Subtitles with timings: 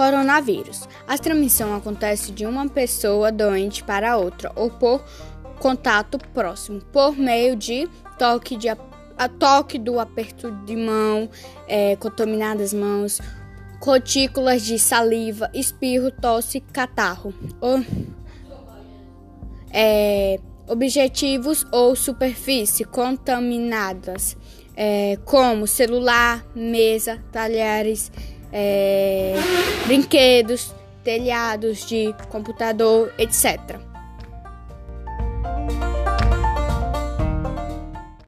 [0.00, 0.88] coronavírus.
[1.06, 5.04] A transmissão acontece de uma pessoa doente para outra ou por
[5.58, 7.86] contato próximo, por meio de
[8.18, 11.28] toque, de, a toque do aperto de mão,
[11.68, 13.20] é, contaminadas mãos,
[13.78, 17.34] gotículas de saliva, espirro, tosse, catarro.
[17.60, 17.84] O,
[19.70, 24.34] é, objetivos ou superfície contaminadas,
[24.74, 28.10] é, como celular, mesa, talheres,
[28.52, 29.34] é,
[29.86, 33.89] brinquedos, telhados de computador, etc.